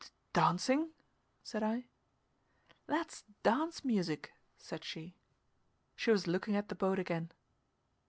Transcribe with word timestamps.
"D 0.01 0.07
d 0.07 0.13
dancing?" 0.41 0.89
said 1.43 1.61
I. 1.61 1.85
"That's 2.87 3.23
dance 3.43 3.85
music," 3.85 4.33
said 4.57 4.83
she. 4.83 5.13
She 5.95 6.09
was 6.09 6.25
looking 6.25 6.55
at 6.55 6.69
the 6.69 6.75
boat 6.75 6.97
again. 6.97 7.31